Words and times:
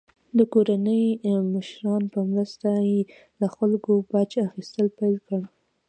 د 0.37 0.39
ګوراني 0.51 1.01
مشرانو 1.53 2.07
په 2.13 2.19
مرسته 2.31 2.69
یې 2.91 3.01
له 3.39 3.47
خلکو 3.55 3.91
باج 4.11 4.31
اخیستل 4.47 4.87
پیل 4.97 5.15
کړل. 5.25 5.43